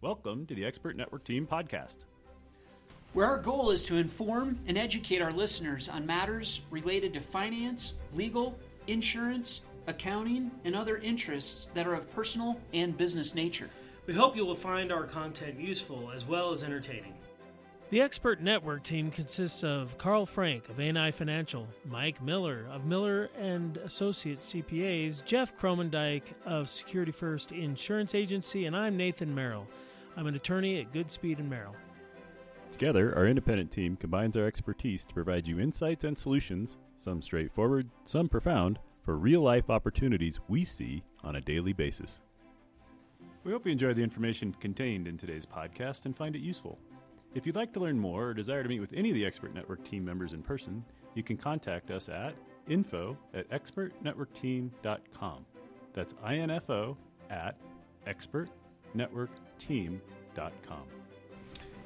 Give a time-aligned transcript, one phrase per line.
[0.00, 1.98] Welcome to the Expert Network Team podcast.
[3.12, 7.94] where our goal is to inform and educate our listeners on matters related to finance,
[8.14, 13.70] legal, insurance, accounting, and other interests that are of personal and business nature.
[14.06, 17.14] We hope you will find our content useful as well as entertaining.
[17.88, 23.30] The Expert Network team consists of Carl Frank of ANI Financial, Mike Miller of Miller
[23.38, 29.66] and Associates CPAs, Jeff Cromendike of Security First Insurance Agency, and I'm Nathan Merrill.
[30.16, 31.76] I'm an attorney at Goodspeed and Merrill.
[32.70, 37.90] Together, our independent team combines our expertise to provide you insights and solutions, some straightforward,
[38.06, 42.20] some profound, for real life opportunities we see on a daily basis.
[43.44, 46.78] We hope you enjoy the information contained in today's podcast and find it useful.
[47.34, 49.54] If you'd like to learn more or desire to meet with any of the Expert
[49.54, 50.82] Network team members in person,
[51.14, 52.34] you can contact us at
[52.68, 55.46] info at expertnetworkteam.com.
[55.92, 56.96] That's info
[57.30, 57.56] at
[58.06, 59.45] expertnetworkteam.com.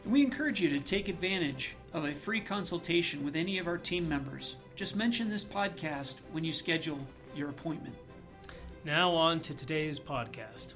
[0.04, 3.78] And we encourage you to take advantage of a free consultation with any of our
[3.78, 4.56] team members.
[4.76, 6.98] Just mention this podcast when you schedule
[7.34, 7.94] your appointment.
[8.84, 10.74] Now, on to today's podcast.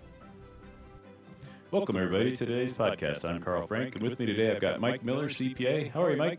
[1.70, 3.28] Welcome, everybody, to today's podcast.
[3.28, 5.90] I'm Carl Frank, and with me today I've got Mike Miller, CPA.
[5.90, 6.38] How are you, Mike?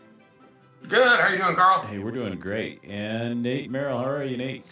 [0.88, 1.20] Good.
[1.20, 1.82] How are you doing, Carl?
[1.82, 2.84] Hey, we're doing great.
[2.86, 4.64] And Nate Merrill, how are you, Nate?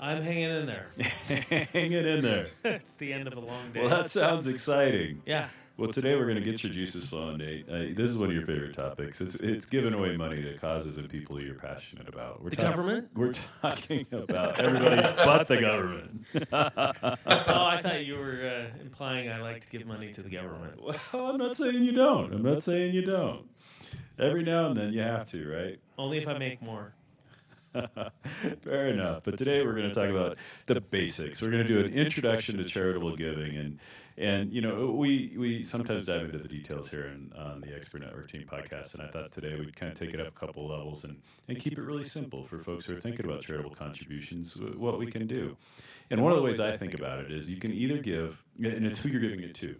[0.00, 0.86] I'm hanging in there.
[1.72, 2.46] Hanging in there.
[2.64, 3.80] it's the end of a long day.
[3.80, 5.22] Well, that sounds exciting.
[5.26, 5.48] yeah.
[5.76, 7.66] Well, today we're going to get your juices flowing, Nate.
[7.66, 9.18] Uh, this is one of your favorite topics.
[9.22, 12.42] It's it's giving away money to causes and people you're passionate about.
[12.42, 13.08] We're The talk- government?
[13.14, 16.26] We're talking about everybody but the government.
[16.52, 20.82] Oh, I thought you were uh, implying I like to give money to the government.
[20.82, 22.34] Well, I'm not saying you don't.
[22.34, 23.46] I'm not saying you don't.
[24.18, 25.78] Every now and then you have to, right?
[25.96, 26.92] Only if I make more.
[28.62, 29.22] Fair enough.
[29.24, 31.40] But today we're going to talk about the basics.
[31.40, 33.78] We're going to do an introduction to charitable giving, and
[34.16, 38.02] and you know we we sometimes dive into the details here in, on the Expert
[38.02, 38.94] Network Team podcast.
[38.94, 41.58] And I thought today we'd kind of take it up a couple levels and and
[41.58, 44.60] keep it really simple for folks who are thinking about charitable contributions.
[44.60, 45.56] What we can do,
[46.10, 48.84] and one of the ways I think about it is you can either give, and
[48.84, 49.76] it's who you're giving it to.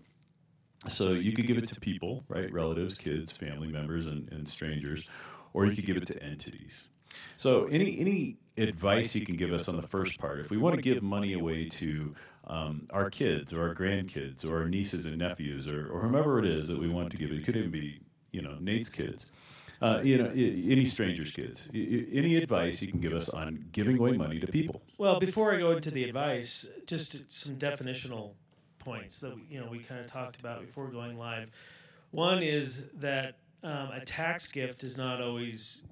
[0.88, 2.50] So you could give it to people, right?
[2.50, 5.06] Relatives, kids, family members, and, and strangers,
[5.52, 6.88] or you could give it to entities.
[7.36, 10.76] So any any advice you can give us on the first part, if we want
[10.76, 12.14] to give money away to
[12.46, 16.44] um, our kids or our grandkids or our nieces and nephews or, or whomever it
[16.44, 18.00] is that we want to give it, it could even be
[18.32, 19.32] you know Nate's kids,
[19.80, 21.68] uh, you know any strangers' kids.
[21.74, 24.82] I- I- Any advice you can give us on giving away money to people?
[24.98, 28.32] Well, before I go into the advice, just some definitional
[28.78, 31.50] points that you know we kind of talked about before going live.
[32.10, 35.82] One is that um, a tax gift is not always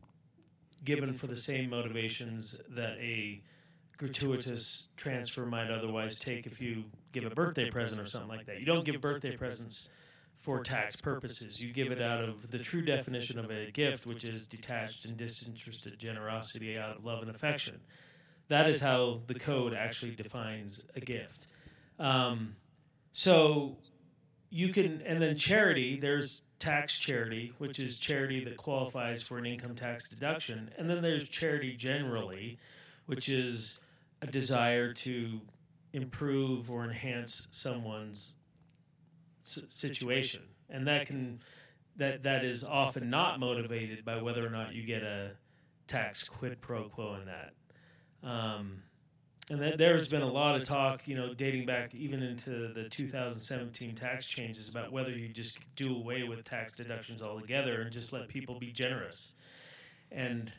[0.85, 3.41] given for the same motivations that a
[3.97, 8.61] gratuitous transfer might otherwise take if you give a birthday present or something like that.
[8.61, 9.89] You don't give birthday presents
[10.37, 11.61] for tax purposes.
[11.61, 15.17] You give it out of the true definition of a gift, which is detached and
[15.17, 17.81] disinterested generosity out of love and affection.
[18.49, 21.49] That is how the code actually defines a gift.
[21.99, 22.55] Um,
[23.13, 23.77] so
[24.51, 29.47] you can, and then charity, there's tax charity, which is charity that qualifies for an
[29.47, 30.71] income tax deduction.
[30.79, 32.59] And then there's charity generally,
[33.07, 33.79] which is
[34.23, 35.41] a desire to
[35.93, 38.37] improve or enhance someone's
[39.45, 40.43] s- situation.
[40.69, 41.41] And that can,
[41.97, 45.33] that, that is often not motivated by whether or not you get a
[45.87, 47.53] tax quid pro quo in that.
[48.29, 48.83] Um,
[49.51, 52.89] and that there's been a lot of talk, you know, dating back even into the
[52.91, 58.13] 2017 tax changes about whether you just do away with tax deductions altogether and just
[58.13, 59.35] let people be generous,
[60.13, 60.53] and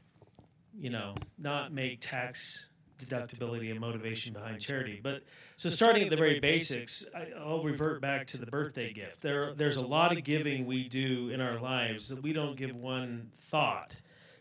[0.77, 4.99] you know, not make tax deductibility a motivation behind charity.
[5.01, 5.23] But
[5.55, 9.21] so starting at the very basics, I, I'll revert back to the birthday gift.
[9.21, 12.75] There, there's a lot of giving we do in our lives that we don't give
[12.75, 13.95] one thought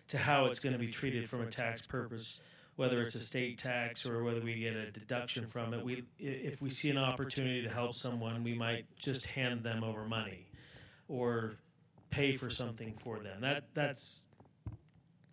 [0.08, 2.40] to how it's going to be treated from a tax purpose
[2.78, 5.84] whether it's a state tax or whether we get a deduction from it.
[5.84, 10.04] we if we see an opportunity to help someone, we might just hand them over
[10.04, 10.46] money,
[11.08, 11.54] or
[12.10, 13.40] pay for something for them.
[13.40, 14.26] That that's,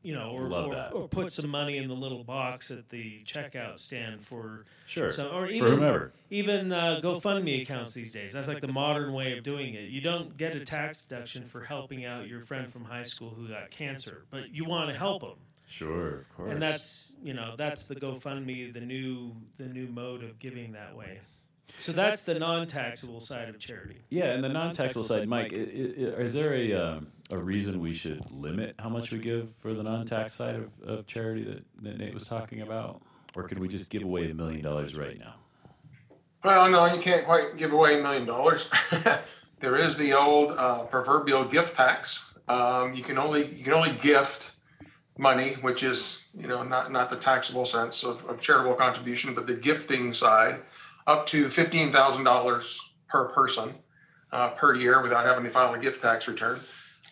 [0.02, 3.78] you know, or or, or put some money in the little box at the checkout
[3.78, 5.12] stand for Sure.
[5.12, 6.14] some, or For even whomever.
[6.31, 8.34] even uh, GoFundMe accounts these days.
[8.34, 9.90] That's like the modern way of doing it.
[9.92, 13.48] You don't get a tax deduction for helping out your friend from high school who
[13.48, 15.38] got cancer, but you want to help them
[15.68, 16.52] Sure, of course.
[16.52, 20.96] and that's you know that's the GoFundMe, the new the new mode of giving that
[20.96, 21.20] way.
[21.80, 23.98] So that's the non-taxable side of charity.
[24.12, 27.80] Yeah, and the non-taxable side, Mike, i- i- i- is there a um, a reason
[27.80, 31.64] we should limit how much we give for the non-tax side of, of charity that,
[31.82, 33.02] that Nate was talking about,
[33.36, 35.34] or can we just give away a million dollars right now?
[36.44, 38.70] Well, no, you can't quite give away a million dollars.
[39.60, 42.32] there is the old uh, proverbial gift tax.
[42.48, 44.52] Um, you can only you can only gift
[45.18, 49.48] money, which is you know not not the taxable sense of, of charitable contribution, but
[49.48, 50.58] the gifting side,
[51.08, 53.74] up to fifteen thousand dollars per person
[54.32, 56.60] uh, per year without having to file a gift tax return.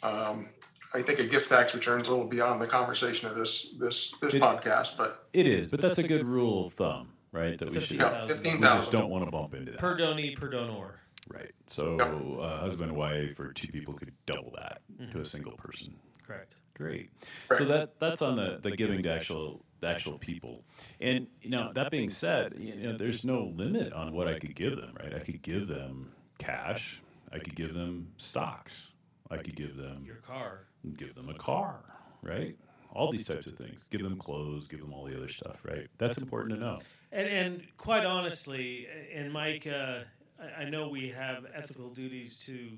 [0.02, 0.50] Um,
[0.96, 4.14] I think a gift tax return is a little beyond the conversation of this this
[4.22, 7.58] this It- podcast, but It is, but that's a good rule of thumb, right?
[7.58, 7.98] That we should.
[7.98, 8.30] yeah, 15,000.
[8.30, 9.80] fifteen We just don't want to bump into that.
[9.80, 11.00] Per donee, per donor.
[11.30, 11.52] Right.
[11.68, 12.40] So, Yep.
[12.42, 14.82] uh, husband and wife or two people could double that
[15.14, 15.96] to a single person.
[16.28, 16.56] Correct.
[16.76, 17.12] Great.
[17.50, 17.60] Right.
[17.60, 20.64] So that that's on the, the giving to actual the actual people.
[21.00, 24.56] And you know, that being said, you know, there's no limit on what I could
[24.56, 25.14] give them, right?
[25.14, 27.02] I could give them cash.
[27.32, 28.94] I could give them stocks.
[29.30, 30.66] I could give them Your car.
[30.98, 31.84] give them a car,
[32.22, 32.56] right?
[32.92, 33.88] All these types of things.
[33.88, 35.88] Give them clothes, give them all the other stuff, right?
[35.98, 36.80] That's important to know.
[37.12, 40.02] And, and quite honestly, and Mike, uh,
[40.40, 42.78] I, I know we have ethical duties to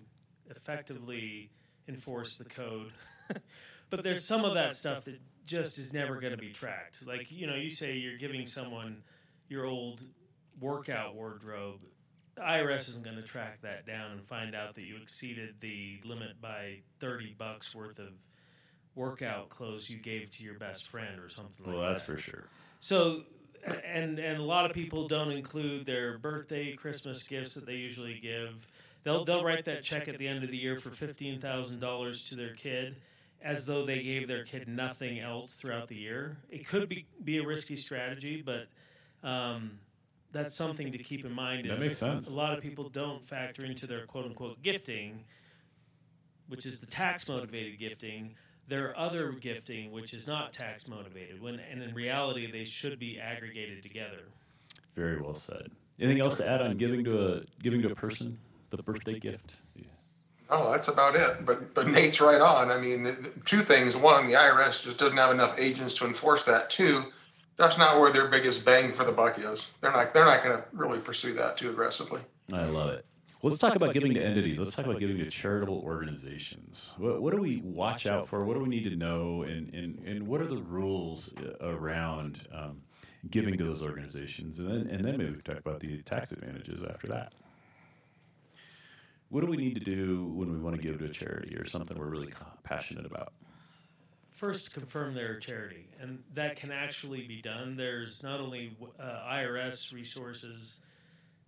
[0.49, 1.51] effectively
[1.87, 2.91] enforce the code,
[3.89, 7.05] but there's some of that stuff that just is never going to be tracked.
[7.05, 9.03] Like, you know, you say you're giving someone
[9.47, 10.01] your old
[10.59, 11.79] workout wardrobe.
[12.35, 15.99] The IRS isn't going to track that down and find out that you exceeded the
[16.03, 18.09] limit by 30 bucks worth of
[18.95, 21.81] workout clothes you gave to your best friend or something Well, like that.
[21.85, 22.47] Well, that's for sure.
[22.79, 23.21] So,
[23.85, 28.19] and and a lot of people don't include their birthday, Christmas gifts that they usually
[28.19, 28.67] give.
[29.05, 32.25] They'll they'll write that check at the end of the year for fifteen thousand dollars
[32.25, 32.97] to their kid,
[33.41, 36.37] as though they gave their kid nothing else throughout the year.
[36.49, 38.67] It could be be a risky strategy, but.
[39.23, 39.79] Um,
[40.31, 41.69] that's something to keep in mind.
[41.69, 42.29] That makes sense.
[42.29, 45.23] A lot of people don't factor into their quote unquote gifting,
[46.49, 48.35] which is the tax motivated gifting,
[48.67, 51.41] their other gifting, which is not tax motivated.
[51.41, 54.23] When and in reality, they should be aggregated together.
[54.93, 55.71] Very well said.
[56.01, 58.37] Anything else to add on giving to a giving to a person
[58.69, 59.55] the birthday gift?
[59.75, 59.85] Yeah.
[60.49, 61.45] Oh, that's about it.
[61.45, 62.71] But but Nate's right on.
[62.71, 63.97] I mean, the- the two things.
[63.97, 66.69] One, the IRS just doesn't have enough agents to enforce that.
[66.69, 67.05] Two,
[67.57, 69.73] that's not where their biggest bang for the buck is.
[69.81, 72.21] They're not they're not going to really pursue that too aggressively.
[72.53, 73.05] I love it.
[73.41, 74.57] Well, let's talk about giving to entities.
[74.57, 76.95] Let's talk about giving to charitable organizations.
[76.97, 78.43] What, what do we watch out for?
[78.43, 79.43] What do we need to know?
[79.43, 82.81] And, and, and what are the rules uh, around um,
[83.29, 84.57] giving to those organizations?
[84.57, 87.33] And then, and then maybe we can talk about the tax advantages after that.
[89.35, 91.65] What do we need to do when we want to give to a charity or
[91.65, 92.31] something we're really
[92.63, 93.33] passionate about?
[94.31, 97.75] First, confirm their charity, and that can actually be done.
[97.75, 100.79] There's not only uh, IRS resources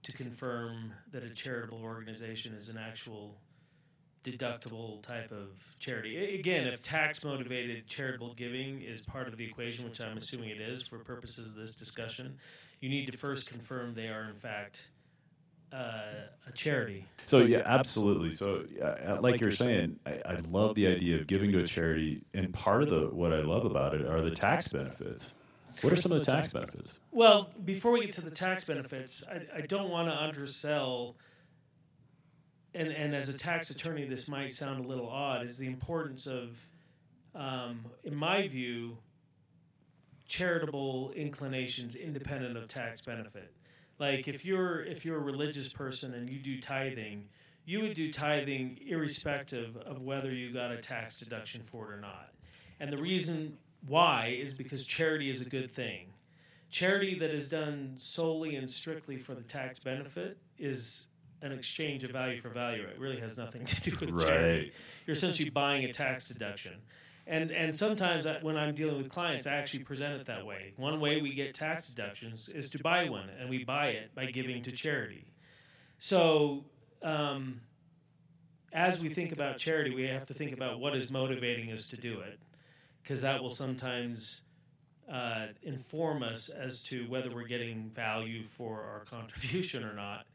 [0.03, 3.37] to confirm that a charitable organization is an actual
[4.25, 5.47] deductible type of
[5.79, 6.37] charity.
[6.37, 10.59] Again, if tax motivated charitable giving is part of the equation, which I'm assuming it
[10.59, 12.37] is for purposes of this discussion,
[12.81, 14.89] you need to first confirm they are in fact
[15.73, 17.05] uh, a charity.
[17.25, 18.31] So yeah, absolutely.
[18.31, 22.23] So uh, like you're saying, I, I love the idea of giving to a charity,
[22.33, 25.33] and part of the what I love about it are the tax benefits.
[25.81, 26.99] What are some of the tax benefits?
[27.11, 31.17] Well, before we get to the tax benefits, I, I don't want to undersell,
[32.73, 36.25] and, and as a tax attorney, this might sound a little odd, is the importance
[36.25, 36.57] of,
[37.35, 38.97] um, in my view,
[40.27, 43.53] charitable inclinations independent of tax benefit.
[43.99, 47.27] Like if you're if you're a religious person and you do tithing,
[47.65, 51.99] you would do tithing irrespective of whether you got a tax deduction for it or
[51.99, 52.31] not.
[52.79, 53.57] And the reason
[53.87, 56.07] why is because charity is a good thing.
[56.69, 61.07] Charity that is done solely and strictly for the tax benefit is
[61.41, 62.83] an exchange of value for value.
[62.83, 64.59] It really has nothing to do with charity.
[64.59, 64.73] Right.
[65.05, 66.73] You're essentially buying a tax deduction.
[67.29, 70.73] And and sometimes I, when I'm dealing with clients, I actually present it that way.
[70.77, 74.27] One way we get tax deductions is to buy one, and we buy it by
[74.27, 75.25] giving to charity.
[75.97, 76.63] So,
[77.03, 77.59] um,
[78.71, 81.97] as we think about charity, we have to think about what is motivating us to
[81.97, 82.39] do it,
[83.03, 84.43] because that will sometimes
[85.11, 90.26] uh, inform us as to whether we're getting value for our contribution or not.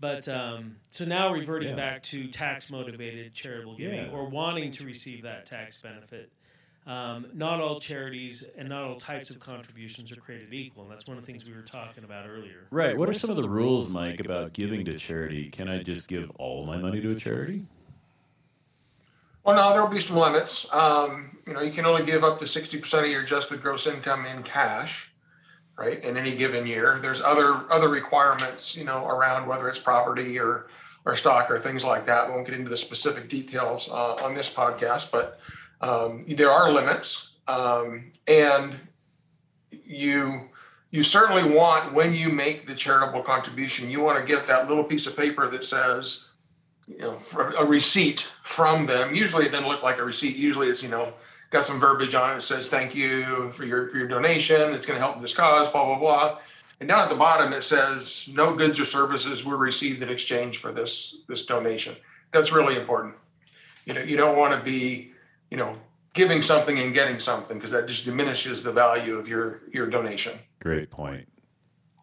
[0.00, 1.76] But um, so now reverting Yeah.
[1.76, 4.12] back to tax motivated charitable giving Yeah.
[4.12, 6.30] or wanting to receive that tax benefit.
[6.86, 11.06] Um, not all charities and not all types of contributions are created equal, and that's
[11.06, 12.66] one of the things we were talking about earlier.
[12.70, 12.96] Right.
[12.96, 15.50] What are some of the rules, Mike, about giving to charity?
[15.50, 17.66] Can I just give all my money to a charity?
[19.44, 20.66] Well, no, there'll be some limits.
[20.72, 23.86] Um, you know, you can only give up to sixty percent of your adjusted gross
[23.86, 25.09] income in cash,
[25.80, 26.04] right?
[26.04, 26.98] In any given year.
[27.00, 30.68] There's other other requirements, you know, around whether it's property or
[31.06, 32.28] or stock or things like that.
[32.28, 35.40] We won't get into the specific details uh, on this podcast, but
[35.80, 38.78] um, there are limits, um, and
[39.70, 40.50] you
[40.90, 44.84] you certainly want when you make the charitable contribution, you want to get that little
[44.84, 46.26] piece of paper that says
[46.86, 47.18] you know,
[47.58, 49.14] a receipt from them.
[49.14, 50.36] Usually it doesn't look like a receipt.
[50.36, 51.14] Usually it's, you know,
[51.50, 54.72] got some verbiage on it that says, thank you for your, for your donation.
[54.72, 56.38] It's going to help this cause, blah, blah, blah.
[56.78, 60.58] And down at the bottom, it says, no goods or services were received in exchange
[60.58, 61.94] for this, this donation.
[62.30, 63.16] That's really important.
[63.84, 65.12] You know, you don't want to be,
[65.50, 65.76] you know,
[66.14, 70.38] giving something and getting something because that just diminishes the value of your, your donation.
[70.60, 71.28] Great point.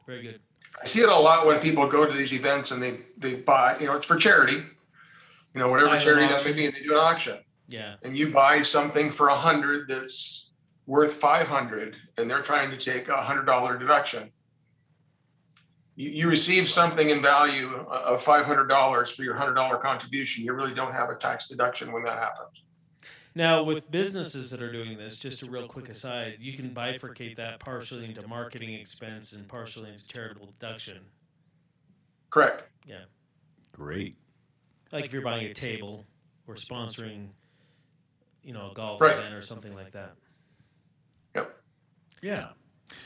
[0.06, 0.40] Very good.
[0.82, 3.80] I see it a lot when people go to these events and they, they buy,
[3.80, 4.58] you know, it's for charity,
[5.54, 7.38] you know, whatever Silent charity that may be, and they do an auction
[7.70, 7.96] Yeah.
[8.02, 10.52] and you buy something for a hundred that's
[10.86, 14.32] worth 500 and they're trying to take a hundred dollar deduction.
[15.96, 20.46] You, you receive something in value of $500 for your hundred dollar contribution.
[20.46, 22.64] You really don't have a tax deduction when that happens.
[23.36, 27.36] Now, with businesses that are doing this, just a real quick aside, you can bifurcate
[27.36, 31.02] that partially into marketing expense and partially into charitable deduction.
[32.32, 32.64] Correct.
[32.88, 33.04] Yeah.
[33.74, 34.16] Great.
[34.92, 36.06] Like if you're buying a table
[36.48, 37.28] or sponsoring,
[38.48, 39.18] you know, a golf Right.
[39.18, 40.16] event or something like that.
[41.36, 41.62] Yep.
[42.22, 42.50] Yeah.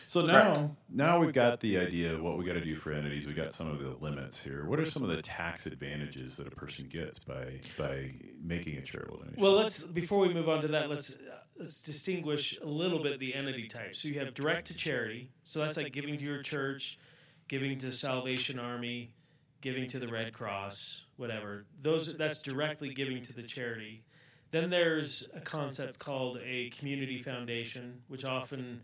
[0.07, 3.25] So now, now we've got the idea of what we got to do for entities.
[3.25, 4.65] We got some of the limits here.
[4.67, 8.81] What are some of the tax advantages that a person gets by by making a
[8.81, 9.41] charitable donation?
[9.41, 11.17] Well, let's before we move on to that, let's uh,
[11.57, 13.99] let's distinguish a little bit the entity types.
[14.01, 15.31] So you have direct to charity.
[15.43, 16.99] So that's like giving to your church,
[17.47, 19.13] giving to Salvation Army,
[19.61, 21.65] giving to the Red Cross, whatever.
[21.81, 24.03] Those that's directly giving to the charity.
[24.51, 28.81] Then there's a concept called a community foundation, which often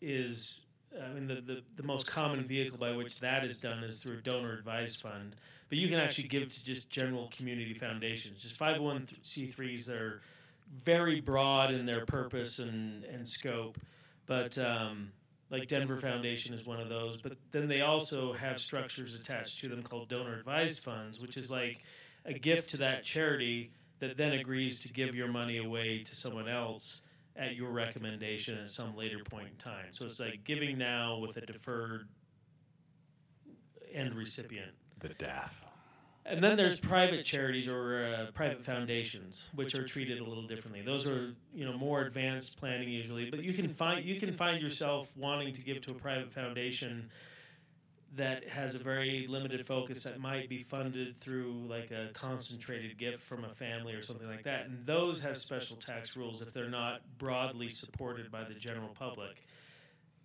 [0.00, 0.64] is
[0.98, 4.18] I mean, the, the, the most common vehicle by which that is done is through
[4.18, 5.36] a donor advised fund.
[5.68, 10.20] But you can actually give to just general community foundations, just 501c3s that are
[10.84, 13.78] very broad in their purpose and, and scope.
[14.26, 15.12] But um,
[15.50, 17.20] like Denver Foundation is one of those.
[17.20, 21.50] But then they also have structures attached to them called donor advised funds, which is
[21.50, 21.78] like
[22.24, 26.48] a gift to that charity that then agrees to give your money away to someone
[26.48, 27.02] else
[27.36, 29.86] at your recommendation at some later point in time.
[29.92, 32.08] So it's like giving now with a deferred
[33.92, 34.72] end recipient.
[35.00, 35.50] the DAF.
[36.26, 40.82] And then there's private charities or uh, private foundations, which are treated a little differently.
[40.82, 44.60] Those are you know more advanced planning usually, but you can find you can find
[44.60, 47.10] yourself wanting to give to a private foundation
[48.16, 53.20] that has a very limited focus that might be funded through like a concentrated gift
[53.22, 54.66] from a family or something like that.
[54.66, 59.46] And those have special tax rules if they're not broadly supported by the general public.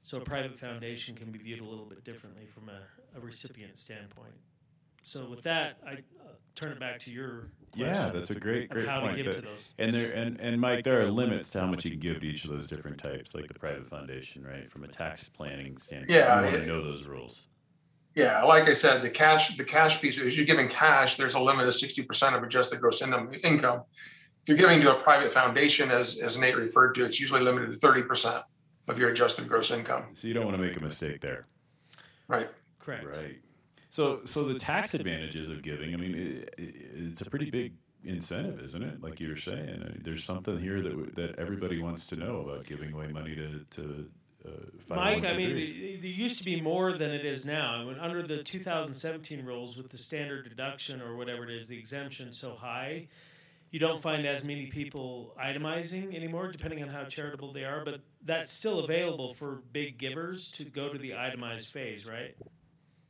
[0.02, 3.78] So a private foundation can be viewed a little bit differently from a, a recipient
[3.78, 4.34] standpoint.
[5.04, 7.94] So with that, I uh, turn it back to your question.
[7.94, 9.18] Yeah, that's a great, great how point.
[9.18, 9.74] to give That- to those.
[9.78, 12.26] and there, and, and Mike, there are limits to how much you can give to
[12.28, 14.72] each of those different types, like the private foundation, right?
[14.72, 17.46] From a tax planning standpoint, Yeah, you want to know those rules.
[18.16, 21.40] Yeah, like I said, the cash, the cash piece, if you're giving cash, there's a
[21.40, 23.34] limit of sixty percent of adjusted gross income.
[23.44, 23.82] Income.
[24.44, 27.74] If you're giving to a private foundation, as as Nate referred to, it's usually limited
[27.74, 28.44] to thirty percent
[28.88, 30.06] of your adjusted gross income.
[30.14, 31.48] So you don't want to make a mistake there.
[32.30, 32.50] Right.
[32.80, 33.06] Correct.
[33.06, 33.40] Right.
[33.90, 35.94] So, so the tax advantages of giving.
[35.94, 39.02] I mean, it, it, it's a pretty big incentive, isn't it?
[39.02, 42.40] Like you were saying, I mean, there's something here that that everybody wants to know
[42.40, 44.10] about giving away money to to.
[44.46, 45.56] Uh, Mike, I mean,
[46.02, 47.76] there used to be more than it is now.
[47.76, 51.78] I mean, under the 2017 rules, with the standard deduction or whatever it is, the
[51.78, 53.08] exemption so high,
[53.72, 57.84] you don't find as many people itemizing anymore, depending on how charitable they are.
[57.84, 62.36] But that's still available for big givers to go to the itemized phase, right?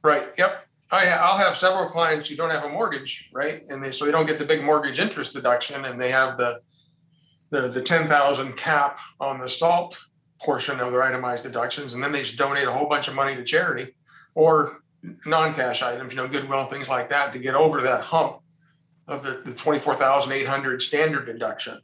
[0.03, 0.29] Right.
[0.37, 0.67] Yep.
[0.91, 3.63] I, I'll have several clients who don't have a mortgage, right?
[3.69, 6.61] And they, so they don't get the big mortgage interest deduction and they have the,
[7.49, 9.99] the, the 10,000 cap on the SALT
[10.41, 11.93] portion of their itemized deductions.
[11.93, 13.95] And then they just donate a whole bunch of money to charity
[14.33, 14.81] or
[15.25, 18.39] non-cash items, you know, goodwill and things like that to get over that hump
[19.07, 21.79] of the, the 24,800 standard deduction.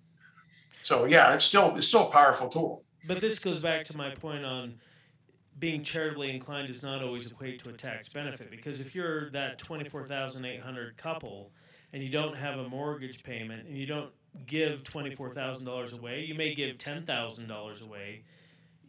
[0.82, 2.84] So yeah, it's still, it's still a powerful tool.
[3.08, 4.76] But this goes back to my point on
[5.60, 9.60] being charitably inclined does not always equate to a tax benefit because if you're that
[9.60, 11.52] 24,800 couple
[11.94, 14.12] and you don't have a mortgage payment and you don't
[14.48, 18.22] give $24,000 away, you may give $10,000 away.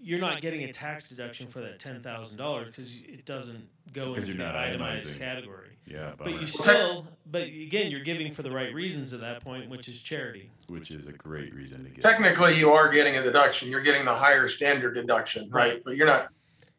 [0.04, 4.38] You're not getting a tax deduction for that $10,000 because it doesn't go 'Cause into
[4.38, 5.18] you're the not itemized itemizing.
[5.18, 5.68] category.
[5.86, 6.40] yeah, But bummer.
[6.40, 10.00] you still, but again, you're giving for the right reasons at that point, which is
[10.00, 10.50] charity.
[10.68, 12.02] which is a great reason to give.
[12.02, 15.84] technically you are getting a deduction you're getting the higher standard deduction right, Right.
[15.84, 16.28] but you're not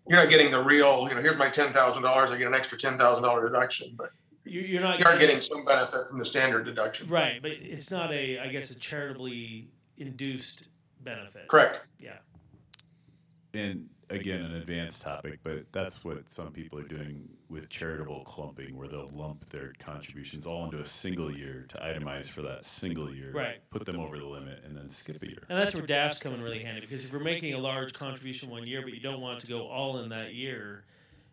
[0.08, 3.46] you're not getting the real you know here's my $10000 i get an extra $10000
[3.46, 7.42] deduction but You- You're not you are getting some benefit from the standard deduction right,
[7.42, 10.70] but it's not a, I guess, a charitably induced
[11.02, 11.48] benefit.
[11.48, 12.18] correct Yeah.
[13.54, 18.76] and again an advanced topic, but that's what some people are doing with charitable clumping,
[18.76, 23.14] where they'll lump their contributions all into a single year to itemize for that single
[23.14, 23.58] year, Right.
[23.70, 25.44] Put them over the limit, and then skip a year.
[25.50, 28.50] And that's where DAFs come in really handy because if you're making a large contribution
[28.50, 30.84] one year, but you don't want it to go all in that year,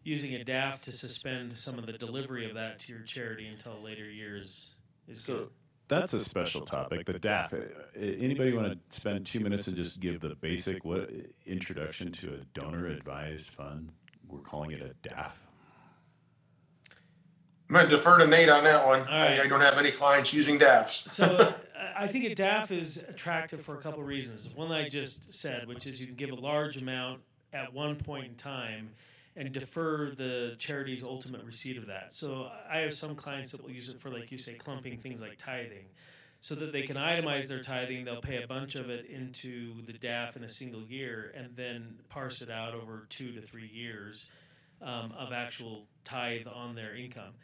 [0.02, 3.74] using a DAF to suspend some of the delivery of that to your charity until
[3.82, 4.74] later years
[5.08, 5.48] is So good.
[5.88, 7.04] that's a special topic.
[7.06, 7.52] The DAF.
[7.96, 11.10] Anybody want to spend two minutes and just give the basic what
[11.46, 13.90] introduction to a donor advised fund?
[14.28, 15.32] We're calling it a DAF.
[17.68, 19.00] I'm going to defer to Nate on that one.
[19.02, 19.38] right.
[19.38, 21.08] I, I don't have any clients using DAFs.
[21.08, 21.54] So
[21.96, 24.52] I think a DAF is attractive for a couple of reasons.
[24.56, 27.20] One I just said, which is you can give a large amount
[27.52, 28.90] at one point in time
[29.36, 32.12] and defer the charity's ultimate receipt of that.
[32.12, 35.20] So I have some clients that will use it for, like you say, clumping things
[35.20, 35.86] like tithing.
[36.42, 39.92] So that they can itemize their tithing, they'll pay a bunch of it into the
[39.92, 44.30] DAF in a single year and then parse it out over two to three years
[44.80, 47.34] um, of actual tithe on their income.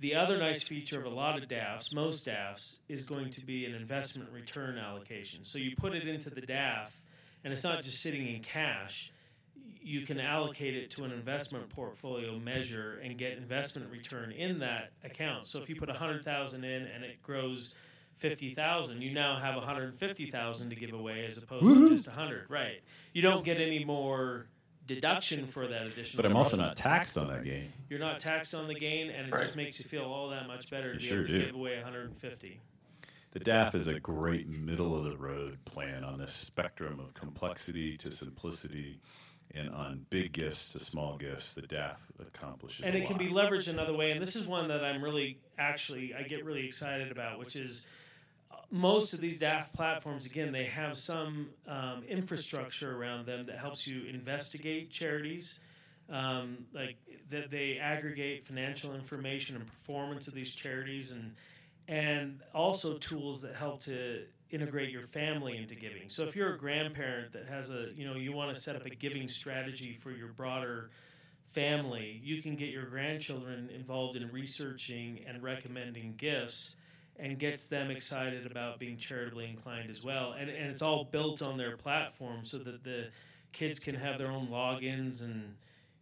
[0.00, 3.66] The other nice feature of a lot of DAFs, most DAFs, is going to be
[3.66, 5.44] an investment return allocation.
[5.44, 6.88] So you put it into the DAF,
[7.44, 9.11] and it's not just sitting in cash.
[9.82, 14.92] You can allocate it to an investment portfolio measure and get investment return in that
[15.04, 15.46] account.
[15.48, 17.74] So if you put 100,000 in and it grows
[18.18, 22.48] 50,000, you now have 150,000 to give away as opposed to just 100.
[22.48, 22.80] Right.
[23.12, 24.46] You don't get any more
[24.86, 27.72] deduction for that additional But I'm also not taxed on that gain.
[27.88, 29.44] you're not taxed on the gain, and it Right.
[29.44, 31.46] just makes you feel all that much better to be sure able to do.
[31.46, 32.60] give away 150.
[33.32, 37.96] The DAF is a great middle of the road plan on this spectrum of complexity
[37.98, 39.00] to simplicity
[39.54, 41.54] and on big gifts to small gifts.
[41.54, 44.84] The DAF accomplishes And it can be leveraged another way, and this is one that
[44.84, 47.86] I'm really actually I get really excited about, which is
[48.50, 50.26] uh, most of these DAF platforms.
[50.26, 55.60] Again, they have some um, infrastructure around them that helps you investigate charities.
[56.10, 56.96] Um, like
[57.30, 61.34] that they aggregate financial information and performance of these charities and
[61.88, 66.08] and also tools that help to integrate your family into giving.
[66.08, 68.84] So if you're a grandparent that has a, you know, you want to set up
[68.84, 70.90] a giving strategy for your broader
[71.52, 76.76] family, you can get your grandchildren involved in researching and recommending gifts
[77.18, 80.32] and gets them excited about being charitably inclined as well.
[80.32, 83.08] And and it's all built on their platform so that the
[83.52, 85.54] kids can have their own logins and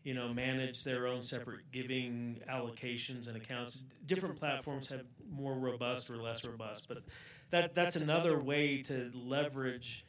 [0.05, 6.09] you know manage their own separate giving allocations and accounts different platforms have more robust
[6.11, 7.03] or less robust but
[7.51, 10.05] that that's another way to leverage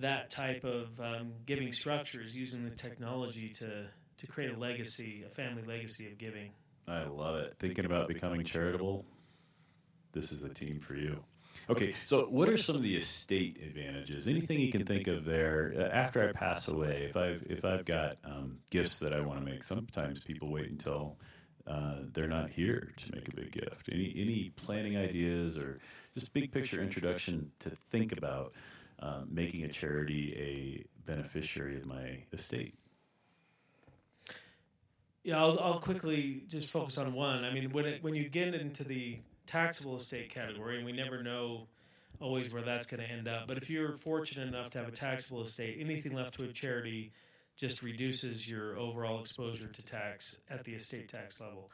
[0.00, 3.86] that type of um, giving structures using the technology to
[4.16, 6.50] to create a legacy a family legacy of giving
[6.88, 7.54] I love it.
[7.58, 9.04] Thinking about becoming charitable,
[10.12, 11.22] this is a team for you.
[11.68, 14.26] Okay, so what are some of the estate advantages?
[14.26, 17.06] Anything you can think of there uh, after I pass away?
[17.10, 20.70] If I've if I've got um, gifts that I want to make, sometimes people wait
[20.70, 21.18] until
[21.68, 23.88] uh, they're not here to make a big gift.
[23.92, 25.78] Any any planning ideas or
[26.14, 28.52] just big picture introduction to think about
[29.00, 32.74] um, making a charity a beneficiary of my estate?
[35.24, 37.44] Yeah, I'll, I'll quickly just focus on one.
[37.44, 41.22] I mean, when it, when you get into the taxable estate category, and we never
[41.22, 41.66] know
[42.20, 43.46] always where that's going to end up.
[43.46, 47.12] But if you're fortunate enough to have a taxable estate, anything left to a charity
[47.58, 51.70] just reduces your overall exposure to tax at the estate tax level.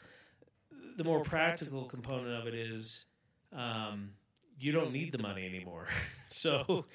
[0.96, 3.04] The more practical component of it is
[3.52, 4.12] um,
[4.58, 5.86] you don't need the money anymore.
[6.30, 6.86] so,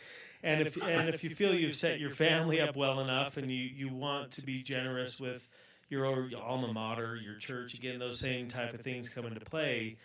[0.44, 3.64] and if and if you feel you've set your family up well enough, and you
[3.64, 5.50] you want to be generous with
[5.90, 9.98] your alma mater, your church, again, those same type of things come into play.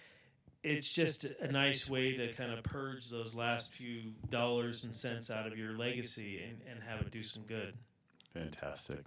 [0.63, 5.31] It's just a nice way to kind of purge those last few dollars and cents
[5.31, 7.75] out of your legacy and, and have it do some good.
[8.35, 8.99] Fantastic.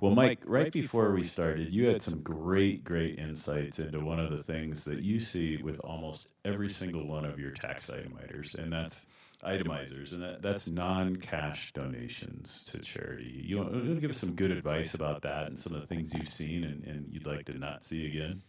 [0.00, 4.30] Well, Mike, right before we started, you had some great, great insights into one of
[4.30, 8.72] the things that you see with almost every single one of your tax itemizers, and
[8.72, 9.06] that's
[9.44, 13.42] itemizers, and that, that's non-cash donations to charity.
[13.44, 16.14] You want, to give us some good advice about that and some of the things
[16.14, 18.42] you've seen and, and you'd like to not see again?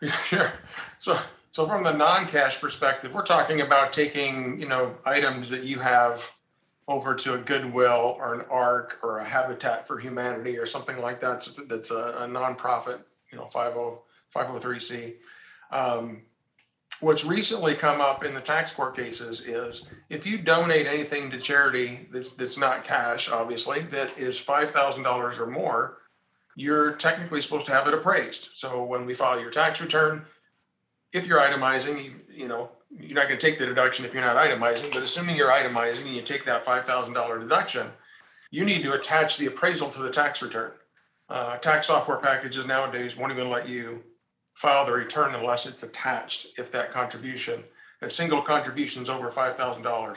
[0.00, 0.52] Yeah, sure.
[0.98, 1.18] So,
[1.50, 6.36] so from the non-cash perspective, we're talking about taking, you know, items that you have
[6.86, 11.20] over to a Goodwill or an ARC or a Habitat for Humanity or something like
[11.20, 11.42] that.
[11.42, 15.14] So that's a, a nonprofit, you know, oh, 50, 503C.
[15.70, 16.22] Um,
[17.00, 21.38] what's recently come up in the tax court cases is if you donate anything to
[21.38, 25.98] charity that's, that's not cash, obviously, that is $5,000 or more,
[26.56, 28.50] you're technically supposed to have it appraised.
[28.54, 30.26] So when we file your tax return,
[31.12, 34.22] if you're itemizing, you, you know, you're not going to take the deduction if you're
[34.22, 37.88] not itemizing, but assuming you're itemizing and you take that $5,000 deduction,
[38.50, 40.72] you need to attach the appraisal to the tax return.
[41.28, 44.02] Uh, tax software packages nowadays won't even let you
[44.54, 47.64] file the return unless it's attached if that contribution,
[48.02, 50.16] a single contribution is over $5,000.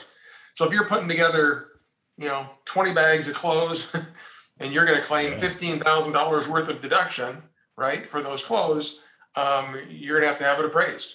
[0.54, 1.68] So if you're putting together,
[2.16, 3.92] you know, 20 bags of clothes
[4.60, 7.42] and you're going to claim $15,000 worth of deduction,
[7.76, 9.00] right, for those clothes,
[9.34, 11.14] um, you're going to have to have it appraised.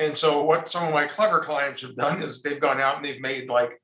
[0.00, 3.04] And so what some of my clever clients have done is they've gone out and
[3.04, 3.80] they've made like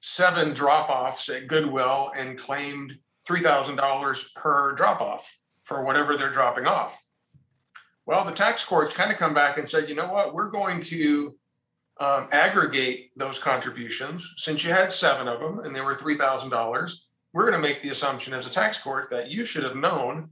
[0.00, 6.66] seven drop offs at Goodwill and claimed $3,000 per drop off for whatever they're dropping
[6.66, 7.00] off.
[8.06, 10.80] Well, the tax courts kind of come back and said, you know what, we're going
[10.80, 11.36] to
[12.00, 14.34] um, aggregate those contributions.
[14.36, 16.92] Since you had seven of them and they were $3,000,
[17.32, 20.30] we're going to make the assumption as a tax court that you should have known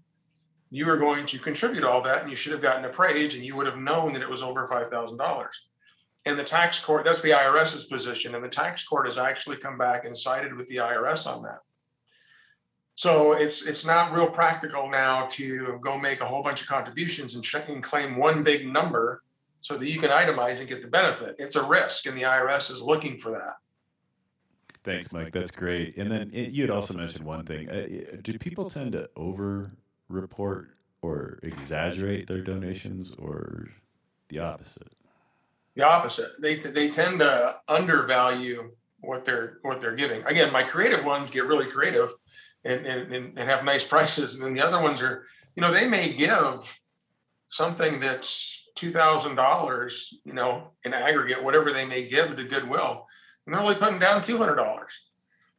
[0.77, 3.57] you were going to contribute all that and you should have gotten appraised and you
[3.57, 5.47] would have known that it was over $5,000.
[6.27, 8.35] And the tax court, that's the IRS's position.
[8.35, 11.61] And the tax court has actually come back and sided with the IRS on that.
[12.97, 17.35] So it's it's not real practical now to go make a whole bunch of contributions
[17.35, 19.23] and, and claim one big number
[19.61, 21.37] so that you can itemize and get the benefit.
[21.39, 23.57] It's a risk, and the IRS is looking for that.
[24.83, 25.33] Thanks, Mike.
[25.33, 25.99] That's great.
[25.99, 27.69] And then it, you had also mentioned one thing.
[27.69, 29.73] Uh, do people tend to over
[30.09, 33.69] report or exaggerate their donations, or
[34.29, 34.93] the opposite?
[35.75, 36.41] The opposite.
[36.41, 40.25] They they tend to undervalue what they're what they're giving.
[40.25, 42.11] Again, my creative ones get really creative
[42.65, 44.35] and, and, and have nice prices.
[44.35, 46.81] And then the other ones are, you know, they may give
[47.49, 53.07] something that's two thousand dollars, you know, in aggregate, whatever they may give to Goodwill,
[53.47, 54.93] and they're only putting down two hundred dollars.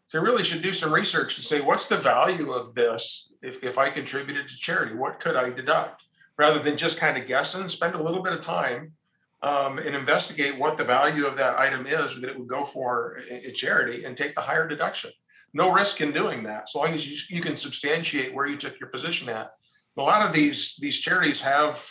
[0.07, 3.63] So they really should do some research to say what's the value of this if,
[3.63, 6.03] if I contributed to charity, what could I deduct?
[6.37, 8.93] Rather than just kind of guessing, spend a little bit of time
[9.41, 13.19] um, and investigate what the value of that item is that it would go for
[13.29, 15.11] a, a charity and take the higher deduction
[15.53, 18.79] no risk in doing that, so long as you, you can substantiate where you took
[18.79, 19.51] your position at.
[19.97, 21.89] A lot of these these charities have,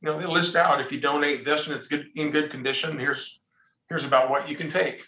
[0.00, 2.98] you know, they list out if you donate this and it's good in good condition,
[2.98, 3.42] here's
[3.88, 5.04] here's about what you can take.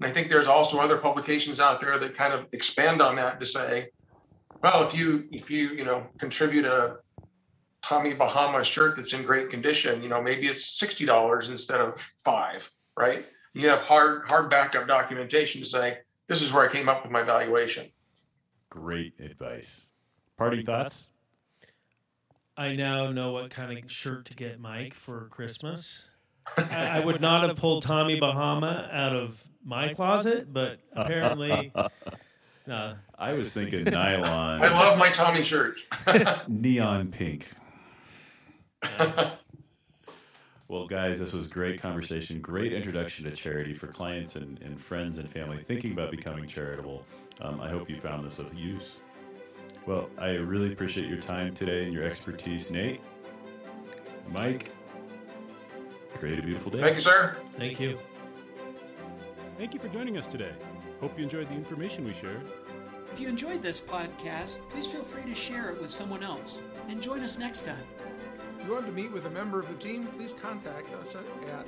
[0.00, 3.38] And I think there's also other publications out there that kind of expand on that
[3.40, 3.88] to say,
[4.62, 6.96] well, if you if you you know contribute a
[7.82, 12.00] Tommy Bahama shirt that's in great condition, you know maybe it's sixty dollars instead of
[12.24, 13.26] five, right?
[13.52, 17.12] You have hard hard backup documentation to say this is where I came up with
[17.12, 17.90] my valuation.
[18.70, 19.92] Great advice.
[20.36, 21.10] Party thoughts?
[22.56, 26.10] I now know what kind of shirt to get Mike for Christmas.
[26.56, 31.72] I, I would not have pulled Tommy Bahama out of my closet, but apparently.
[32.66, 34.62] Uh, I was thinking nylon.
[34.62, 35.86] I love my Tommy shirts.
[36.48, 37.50] Neon pink.
[38.82, 39.32] Yes.
[40.66, 42.40] Well, guys, this was great conversation.
[42.40, 47.04] Great introduction to charity for clients and, and friends and family thinking about becoming charitable.
[47.42, 48.98] Um, I hope you found this of use.
[49.86, 53.02] Well, I really appreciate your time today and your expertise, Nate.
[54.30, 54.72] Mike,
[56.14, 56.80] create a beautiful day.
[56.80, 57.36] Thank you, sir.
[57.58, 57.98] Thank you.
[59.56, 60.52] Thank you for joining us today.
[61.00, 62.42] Hope you enjoyed the information we shared.
[63.12, 66.58] If you enjoyed this podcast, please feel free to share it with someone else.
[66.88, 67.84] And join us next time.
[68.58, 71.22] If you want to meet with a member of the team, please contact us at,
[71.50, 71.66] at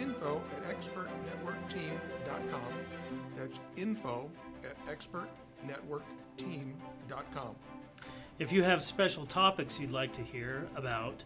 [0.00, 2.62] info at expertnetworkteam.com.
[3.36, 4.28] That's info
[4.64, 7.54] at expertnetworkteam.com.
[8.38, 11.22] If you have special topics you'd like to hear about,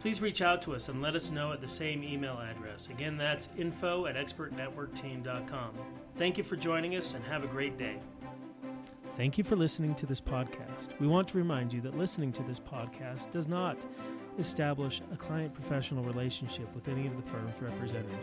[0.00, 2.88] please reach out to us and let us know at the same email address.
[2.88, 5.70] Again, that's info at expertnetworkteam.com.
[6.16, 7.98] Thank you for joining us and have a great day.
[9.16, 10.98] Thank you for listening to this podcast.
[11.00, 13.76] We want to remind you that listening to this podcast does not
[14.38, 18.16] establish a client professional relationship with any of the firms represented,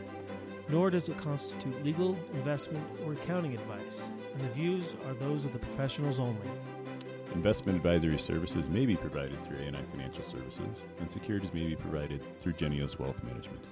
[0.69, 3.99] nor does it constitute legal, investment, or accounting advice,
[4.33, 6.49] and the views are those of the professionals only.
[7.33, 12.23] Investment advisory services may be provided through ANI Financial Services, and securities may be provided
[12.41, 13.63] through Geneos Wealth Management.